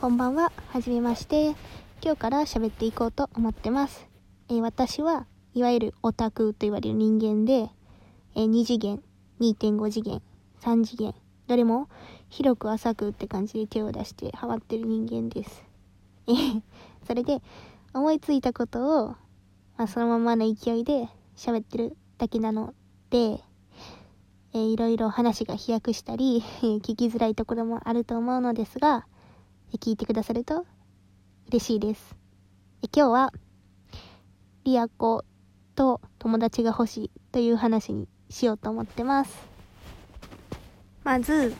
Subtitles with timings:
[0.00, 0.50] こんばんは。
[0.70, 1.48] はじめまして。
[2.02, 4.08] 今日から喋っていこうと思ってます。
[4.48, 7.68] えー私はいわゆるオタクと言われる人間で、
[8.34, 9.02] えー2次元、
[9.40, 10.22] 2.5次元、
[10.62, 11.14] 3次元、
[11.48, 11.90] どれも
[12.30, 15.62] 広く浅くって感じで手を出してハマってる人間です。
[16.26, 16.62] えー
[17.06, 17.42] それで
[17.92, 19.08] 思いついたことを、
[19.76, 22.72] まあ、そのままの勢いで喋ってるだけなの
[23.10, 29.04] で、えーいろいろ話が飛躍したり、聞きづらいところもあると思うのですが、
[29.78, 30.66] 聞いてくださると
[31.48, 32.16] 嬉しいです。
[32.94, 33.32] 今日は、
[34.64, 35.24] リアコ
[35.74, 39.36] と友達が欲しいという話にしようと思ってます。
[41.04, 41.54] まず、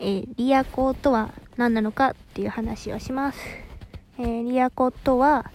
[0.00, 3.38] えーリアコとは何なのかっていう話をします。
[4.18, 5.50] えーリアコとは、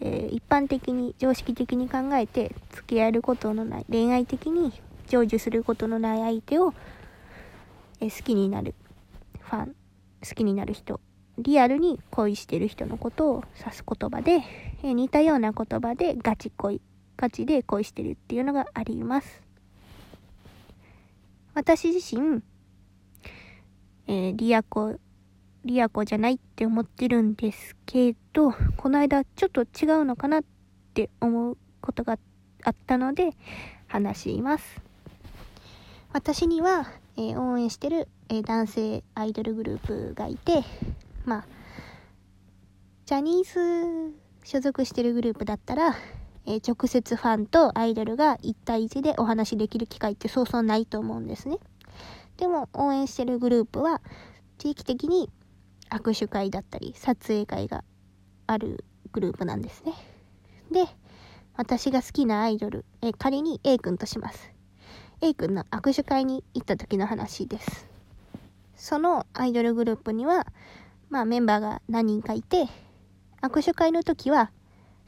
[0.00, 4.72] えー一般的に常識的に考えて付き合えることのない恋愛的に
[5.06, 6.74] 成就することのない相手を、
[8.00, 8.74] え好きになる
[9.40, 9.76] ファン
[10.22, 11.00] 好きになる人
[11.38, 14.42] リアルに恋してる人のことを指す言葉で、
[14.82, 16.80] え似たような言葉でガチ恋
[17.16, 19.42] ガチで恋してるっていうのがあります
[21.54, 22.42] 私自身、
[24.06, 24.98] えーリアコ
[25.66, 30.44] リアコじゃないって思ってるんですけど、この間ちょっと違うのかなっ
[30.94, 32.18] て思うことが
[32.62, 33.32] あったので
[33.88, 34.80] 話します。
[36.12, 40.64] 私には、えー応援してる、え男性アイドルグループがいて、
[41.24, 41.46] まあ、
[43.04, 45.94] ジャニーズ所属してるグループだったら、
[46.44, 51.58] え直接ファンとアイドルが1対1でお話しできる機会ってそうそうないと思うんですね。
[52.36, 54.00] でも応援してるグループは
[54.58, 55.30] 定期的に
[55.90, 57.84] 握手会だったり撮影会が
[58.46, 59.92] あるグループなんですね。
[60.70, 60.86] で、
[61.56, 64.52] 私が好きなアイドル、え仮に A 君とします。
[65.20, 67.95] A 君の握手会に行った時の話です。
[68.76, 70.46] そのアイドルグループには、
[71.08, 72.66] まあメンバーが何人かいて、
[73.42, 74.50] 握手会の時は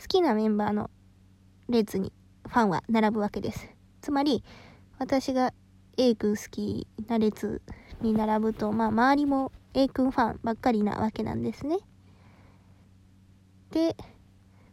[0.01, 0.91] 好きなメンバーの
[1.69, 2.13] 列に
[2.47, 3.69] ファンは並ぶわけです。
[4.01, 4.43] つまり、
[4.99, 5.53] 私が
[5.97, 7.61] A 君好きな列
[8.01, 11.79] に並ぶと、まあ周りも A 君ファンばっかりなわけなんですね。
[13.71, 13.97] で、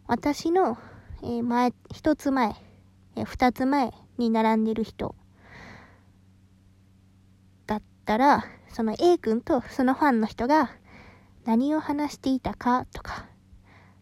[0.06, 0.78] 私の、
[1.22, 2.54] え前、一つ前、
[3.14, 5.14] え二つ前に並んでる人
[7.66, 8.44] だったら、
[8.76, 10.70] その A 君とそのファンの人が
[11.46, 13.24] 何を話していたかとか、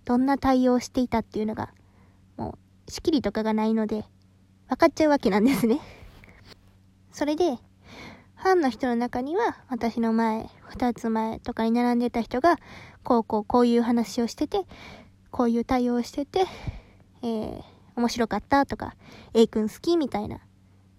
[0.04, 1.72] どんな対応をしていたっていうのが、
[2.36, 2.58] も
[2.88, 4.04] う、仕切りとかがないので、
[4.68, 5.78] 分かっちゃうわけなんですね。
[7.14, 7.56] それで、
[8.34, 12.56] ファンの人の中には、私の前、二つ前とかに並んでた人が、
[13.04, 14.66] こうこうこういう話をしてて、
[15.30, 16.46] こういう対応をしてて、
[17.22, 17.62] えー、
[17.94, 18.96] 面白かったとか、
[19.34, 20.40] A 君好きみたいな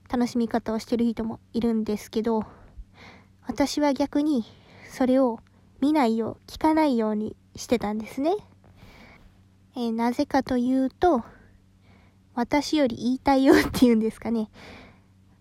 [0.09, 2.45] 楽しみ方をしてる人もいるんですけど、
[3.47, 4.43] 私は逆に
[4.89, 5.39] それを
[5.81, 8.35] 見ないよう、聞かないようにしてたんですね。
[9.75, 11.23] えーなぜかというと、
[12.33, 14.49] 私より言いたいよっていうんですかね。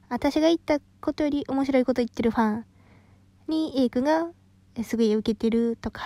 [0.09, 2.65] 私が言ったことより面白いこと言ってるファン
[3.49, 4.29] に A 君が
[4.85, 6.03] すごい受けてるとか、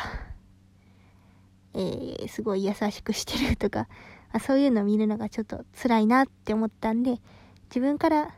[1.75, 3.89] えーすごい優しくしてるとか、
[4.31, 7.21] あそういうのを見るのがちょっと辛いなって思ったんで、
[7.71, 8.35] 自分から、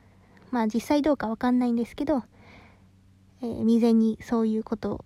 [0.50, 2.22] まあ実際どうかわかんないんですけど、
[3.42, 5.04] えー未然にそういうこと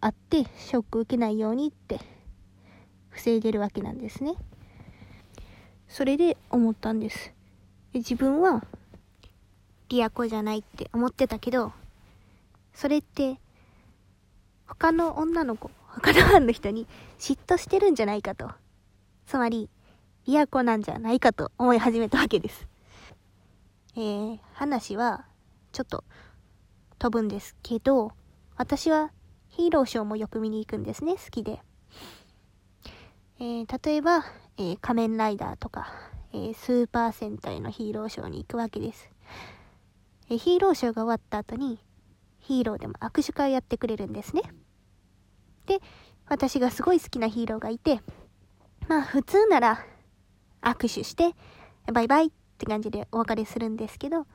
[0.00, 2.00] あって、ショック受けないようにって、
[3.10, 4.34] 防いでるわけなんですね。
[5.88, 7.32] それで思ったんです。
[7.92, 8.64] で自分は、
[9.88, 11.72] リアコじゃないって思ってたけど、
[12.72, 13.38] それって、
[14.66, 16.86] 他の女の子、他のファンの人に
[17.18, 18.50] 嫉妬してるんじゃないかと。
[19.26, 19.70] つまり、
[20.26, 22.66] リアコなんじゃないかと思い始めたわけです。
[23.94, 25.26] えー、話は、
[25.72, 26.02] ちょっと、
[27.04, 28.12] 飛ぶんですけど、
[28.56, 29.12] 私は
[29.50, 31.60] ヒーローショーもよく見に行くんですね、好きで。
[33.38, 34.24] えー、例えば、
[34.56, 35.92] えー仮面ライダーとか、
[36.32, 39.10] えースーパー戦隊のヒーローショーに行くわけです。
[40.30, 41.78] えヒーローショーが終わった後に、
[42.38, 44.40] ヒーローでも握手会やってくれるんですね。
[45.66, 45.80] で、
[46.26, 48.00] 私がすごい好きなヒーローがいて、
[48.88, 49.84] まあ普通なら
[50.62, 51.34] 握手して、
[51.92, 54.26] バイバイって感じでお別れするんですけど、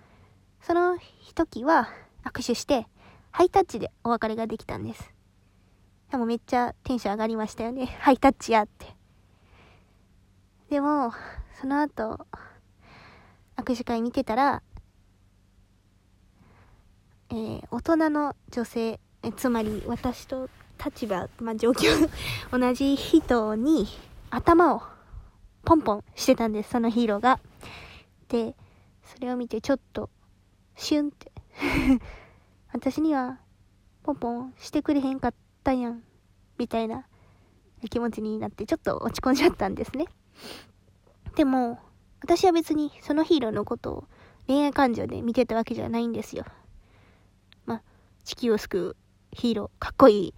[0.61, 0.99] その
[1.33, 1.89] 時は
[2.23, 2.87] 握手して、
[3.31, 5.13] ハイタッチでお別れができたんです。
[6.11, 7.85] でもめっちゃテンション上がりましたよね。
[8.01, 8.87] ハイタッチやって。
[10.69, 11.11] でも、
[11.59, 12.25] その後、
[13.57, 14.61] 握手会見てたら、
[17.29, 20.49] えー大人の女性、えつまり私と
[20.83, 22.09] 立場、まあ、状況
[22.57, 23.87] 同じ人に
[24.31, 24.81] 頭を
[25.63, 27.39] ポンポンしてたんです、そのヒーローが。
[28.29, 28.55] で、
[29.03, 30.09] それを見てちょっと、
[30.75, 31.31] シュンって。
[32.73, 33.39] 私には、
[34.03, 35.33] ポンポンしてくれへんかっ
[35.63, 36.03] たやん。
[36.57, 37.05] みたいな
[37.89, 40.05] 気持ちになってちょっと落ち込んじゃったんですね。
[41.35, 41.79] でも、
[42.21, 44.07] 私は別にそのヒーローのことを
[44.47, 46.45] 恋愛感情で見てたわけじゃないんですよ。
[47.65, 47.81] まあ、
[48.25, 50.33] 地球を救うヒーロー、かっこいい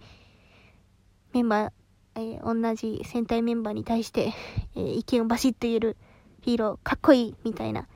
[1.32, 1.72] メンバー、
[2.14, 4.32] えー、同じ戦隊メンバーに対して、
[4.76, 5.96] えー、意見をバシッと言える
[6.42, 7.88] ヒーロー、かっこいいみたいな、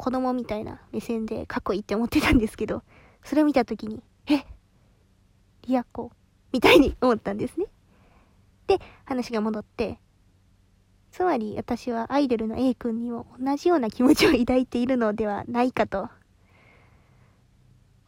[0.00, 2.82] 子供みたいな目線でかっこいいって思ってたんですけど、
[3.22, 4.46] それを見た時に、え
[5.68, 6.10] リアコ
[6.52, 7.66] みたいに思ったんですね。
[8.66, 9.98] で、話が戻って、
[11.10, 16.08] つまり私はアイドルの A 君にも同じような気持ちを抱いているのではないかと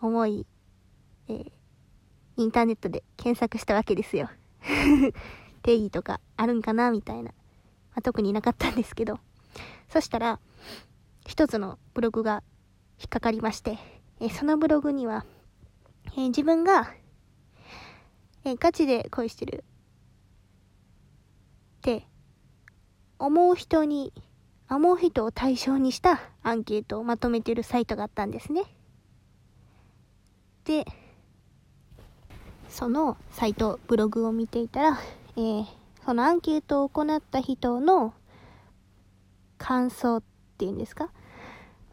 [0.00, 0.46] 思い、
[1.28, 1.52] えー、
[2.38, 4.30] インターネットで検索したわけですよ。
[5.62, 7.24] 定義とかあるんかなみたいな。
[7.24, 7.32] ま
[7.96, 9.20] あ、特になかったんですけど。
[9.90, 10.40] そしたら、
[11.26, 12.42] 一つのブログが
[12.98, 13.78] 引っかかりまして、
[14.20, 15.24] えー、そのブログには、
[16.12, 16.92] えー、自分が、
[18.44, 19.64] えガチで恋してる
[21.78, 22.06] って
[23.18, 24.12] 思う人に、
[24.68, 28.62] 思う人を対象にしたアンケートをまとめてるサイトがあったんですね。
[30.64, 30.84] で、
[32.68, 34.98] そのサイト、ブログを見ていたら、
[35.36, 35.66] えー、
[36.04, 38.14] そのアンケートを行った人の
[39.58, 40.22] 感想
[40.52, 41.10] っていうんですか？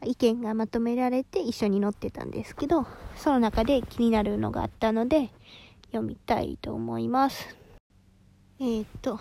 [0.06, 2.86] 意見がまとめられて一緒に載ってたんですけど、
[3.16, 5.30] その中で気になるのがあったので、
[5.88, 7.56] 読みたいと思います。
[8.60, 9.20] えー、っと、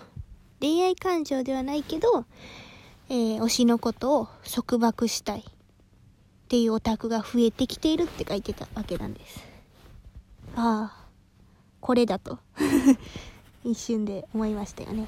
[0.61, 2.25] 恋愛感情ではないけど、
[3.09, 5.43] えー、推しのことを束縛したいっ
[6.47, 9.43] ていうオタクが増えてきているって書いてたわけなんです。
[10.55, 11.05] ああ、
[11.81, 12.39] これだと
[13.65, 15.07] 一瞬で思いましたよね。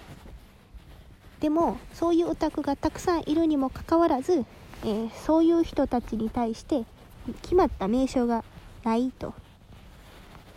[1.41, 4.45] でも、そういうオタクがたくさんいるにもかかわらず、
[4.83, 6.85] えー、そういう人たちに対して
[7.41, 8.45] 決まった名称が
[8.83, 9.33] ないと。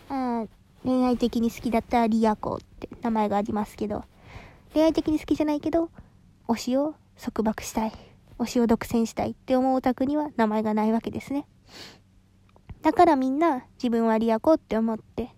[0.09, 0.45] あ
[0.83, 4.03] 恋愛的に好きだったリアコって名前がありますけど、
[4.75, 5.89] 恋愛的に好きじゃないけど、
[6.47, 7.91] 推しを束縛したい。
[8.37, 11.47] 推しを独占したいって思うオタクには名前がないわけですね。
[12.83, 15.29] だからみんな自分はリアコって思って、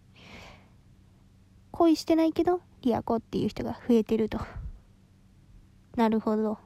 [1.72, 4.40] 恋してないけどリアコっていう人が増えてると。
[5.98, 6.58] なるほど。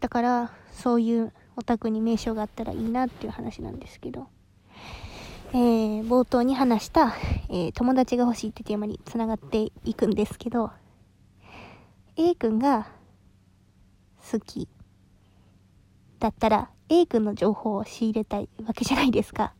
[0.00, 4.28] だからそういうオタクに名称があったらいいなっていう話なんですけど。
[5.52, 7.14] えー、冒頭に話した、
[7.48, 10.70] えー、友達が欲しいってテーマにつながっていくんですけど、
[12.16, 12.88] A 君が
[14.30, 14.68] 好き
[16.18, 19.54] だったら A 君の情報を仕入れたいわけじゃないですか。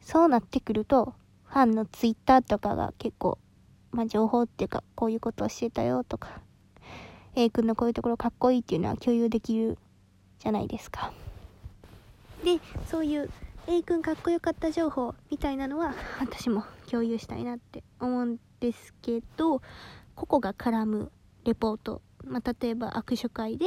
[0.00, 1.14] そうなってくると、
[1.46, 3.38] ファンの Twitter とかが結構、
[3.90, 6.40] まあ、情報っていうか、こういうことをしてたよとか、
[7.36, 9.76] A 君のこういうところかっこいいっていうのは共有できる
[10.38, 11.12] じゃないですか。
[12.44, 13.30] で、そういう
[13.66, 19.62] A 君かっこよかった情報みたいなのは私も共有したいなって思うんですけど、
[20.14, 21.10] ここが絡む
[21.44, 23.66] レポート、まあ、例えば握手会で、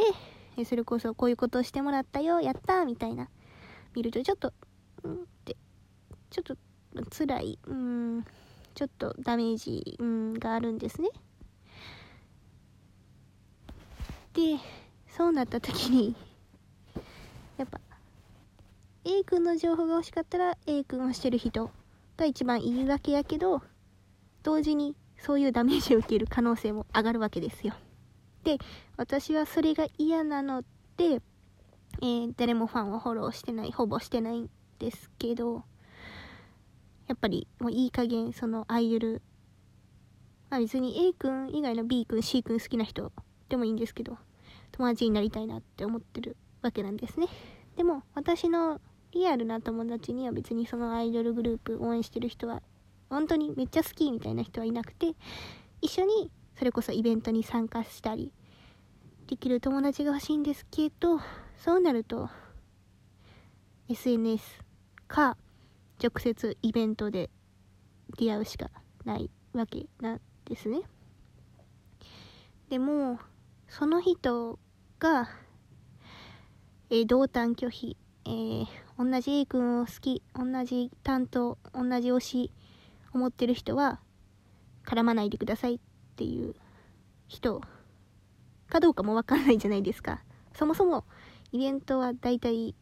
[0.65, 3.27] それこそこういうことをしてもらったよ、やったみたいな、
[3.95, 4.53] 見るとちょっと、
[5.03, 5.57] うんって、
[6.29, 6.55] ちょっと
[7.11, 8.25] 辛い、うん、
[8.75, 11.09] ちょっとダメージ、うん、があるんですね。
[14.37, 14.59] で、
[15.07, 16.15] そうなった時に、
[17.57, 17.79] やっぱ、
[19.03, 21.71] A 君の情報が欲しかったら A 君をしてる人
[22.17, 23.63] が一番いいわけやけど、
[24.43, 27.73] 同時にそういうダメージを受ける可能性も上がるわけですよ。
[28.43, 28.59] で、
[28.95, 30.61] 私はそれが嫌なの
[30.97, 31.19] で、
[32.01, 35.63] えー、誰もファンをフォローしてない、ほぼしてないんですけど、
[37.07, 39.23] やっぱりもういい加減そのアイドル、
[40.51, 43.11] まあ別に A 君以外の B 君、C 君好きな人
[43.49, 44.17] でもいいんですけど、
[44.71, 47.27] 友達になりたいなって思ってるわけなんですね。
[47.75, 52.61] でも私のリアルな友達には別にそのアイドルグループ応援してる人は
[53.09, 55.15] 本当にめっちゃ好きみたいな人はいなくて
[55.81, 58.31] 一緒にそれこそイベントに参加したり
[59.27, 61.19] できる友達が欲しいんですけど
[61.57, 62.29] そうなると
[63.89, 64.43] SNS
[65.07, 65.37] か
[66.01, 67.29] 直接イベントで
[68.17, 68.69] 出会うしか
[69.05, 70.81] ないわけなんですね
[72.69, 73.19] でも
[73.67, 74.59] その人
[74.99, 75.29] が、
[76.89, 78.65] えー、同担拒否、えー、
[78.97, 82.51] 同じ A 君を好き同じ担当同じ推し
[83.13, 83.99] 思ってる人は
[84.85, 85.79] 絡まないでくださいっ
[86.15, 86.55] ていう
[87.27, 87.61] 人
[88.69, 90.21] かどうかもわかんないじゃないですか。
[90.53, 91.05] そもそも
[91.51, 92.73] イベントはだいたい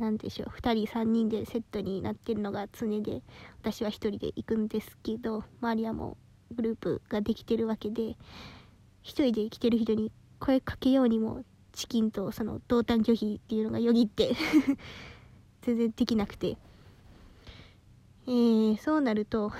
[0.00, 3.22] 何でしょう2人3人でセットになってるのが常で
[3.60, 6.16] 私は1人で行くんですけど周りはも
[6.50, 8.16] うグループができてるわけで
[9.04, 14.34] 1人で来てる人に声かけようにもチキンとその同担拒否っていうのがよぎって
[15.62, 16.56] 全然できなくて。
[18.24, 19.52] えー、そうなると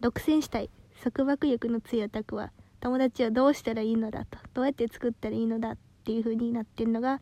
[0.00, 0.68] 独占したい。
[1.02, 4.38] 束縛欲の強いタクは友達はどうしたらいいのだと。
[4.52, 7.20] どうやって作ったらいいのだっていう風になってるのが、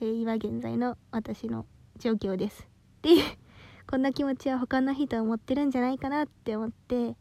[0.00, 1.66] えー、今現在の私の
[1.98, 2.68] 状況です。
[3.02, 3.10] で
[3.90, 7.16] こんな気持ちは他の人は持ってるんじゃないかなって思って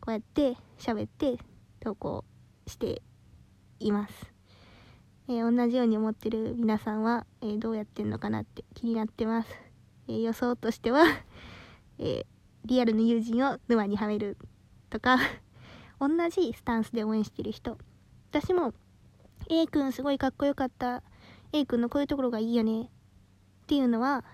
[0.00, 1.38] こうやって喋って
[1.80, 2.24] 投稿
[2.66, 3.02] して
[3.80, 4.14] います、
[5.28, 9.48] えー、同じように思ってる皆さんは、えー、どうやってんのかなって気になってます、
[10.08, 11.04] え予想としては
[11.98, 12.26] え
[12.64, 14.36] リアルの友人を沼にはめる
[14.90, 15.18] とか
[16.00, 17.78] 同じスタンスで応援してる人。
[18.30, 18.74] 私も
[19.48, 21.02] A 君すごいかっこよかった。
[21.52, 22.82] A 君のこういうところがいいよね。
[22.82, 22.88] っ
[23.66, 24.24] ていうのは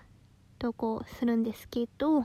[0.59, 2.21] 投稿するんですけど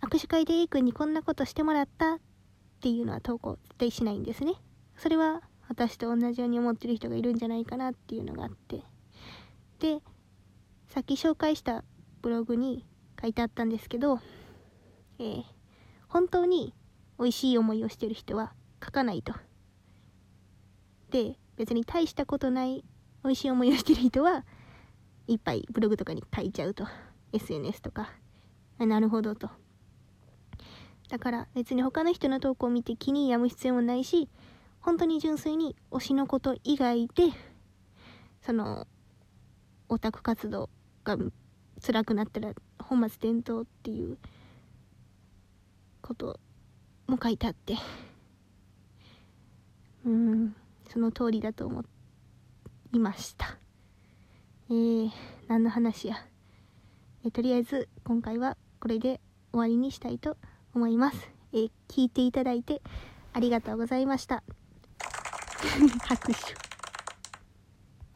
[0.00, 2.18] 握手会で A 君にこんなことしてもらったっ
[2.80, 4.54] ていうのは投稿絶対しないんですね。
[4.96, 8.82] それは私と同じように思ってる人がいるんじゃないかなっていうのがあって
[9.78, 10.00] で
[10.88, 11.84] さっき紹介した
[12.20, 12.86] ブログに
[13.20, 14.20] 書いてあったんですけど、
[15.18, 15.44] えー、
[16.08, 16.74] 本当に
[17.18, 18.52] 美味しい思いをしてる人は
[18.84, 19.32] 書かないと。
[21.10, 22.84] で、別に大したことない
[23.24, 24.44] 美味しい思いをしてる人は
[25.28, 26.86] いっぱいブログとかに書いちゃうと。
[27.32, 28.10] SNS とか
[28.78, 28.86] あ。
[28.86, 29.50] なるほどと。
[31.08, 34.28] だから別に他の人の投稿を見て気に病む必要もないし、
[34.82, 37.30] 本当に純粋に推しのこと以外で、
[38.42, 38.86] その、
[39.88, 40.70] オタク活動
[41.04, 41.16] が
[41.84, 44.16] 辛くなったら本末転倒っていう
[46.00, 46.40] こと
[47.06, 47.76] も書いてあって
[50.06, 50.54] うん
[50.88, 51.84] その通りだと思
[52.92, 53.56] いました。
[54.68, 55.10] えー、
[55.48, 56.16] 何の話や、
[57.24, 59.20] えー、とりあえず今回はこれで
[59.52, 60.36] 終わりにしたいと
[60.74, 62.80] 思います、えー、聞いていただいて
[63.32, 64.42] ありがとうございました。
[65.62, 66.61] 拍手